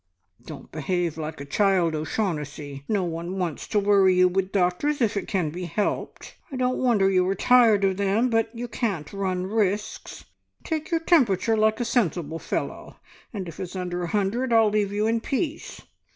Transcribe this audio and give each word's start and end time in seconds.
"Don't 0.43 0.71
behave 0.71 1.15
like 1.15 1.39
a 1.39 1.45
child, 1.45 1.93
O'Shaughnessy. 1.93 2.83
No 2.87 3.03
one 3.03 3.37
wants 3.37 3.67
to 3.67 3.79
worry 3.79 4.15
you 4.15 4.27
with 4.27 4.51
doctors 4.51 4.99
if 4.99 5.15
it 5.15 5.27
can 5.27 5.51
be 5.51 5.65
helped. 5.65 6.37
I 6.51 6.55
don't 6.55 6.79
wonder 6.79 7.07
you 7.07 7.27
are 7.29 7.35
tired 7.35 7.83
of 7.83 7.97
them, 7.97 8.31
but 8.31 8.49
you 8.51 8.67
can't 8.67 9.13
run 9.13 9.45
risks. 9.45 10.25
Take 10.63 10.89
your 10.89 11.01
temperature 11.01 11.55
like 11.55 11.79
a 11.79 11.85
sensible 11.85 12.39
fellow, 12.39 12.95
and 13.31 13.47
if 13.47 13.59
it's 13.59 13.75
under 13.75 14.01
a 14.01 14.07
hundred, 14.07 14.51
I'll 14.51 14.69
leave 14.71 14.91
you 14.91 15.05
in 15.05 15.21
peace. 15.21 15.81